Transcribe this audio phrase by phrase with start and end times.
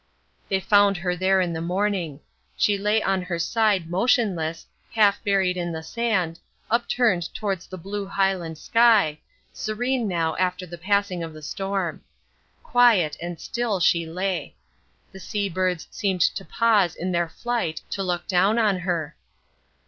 [0.49, 2.21] They found her there in the morning.
[2.57, 6.39] She lay on her side motionless, half buried in the sand,
[6.71, 9.19] upturned towards the blue Highland sky,
[9.53, 12.01] serene now after the passing of the storm.
[12.63, 14.55] Quiet and still she lay.
[15.11, 19.15] The sea birds seemed to pause in their flight to look down on her.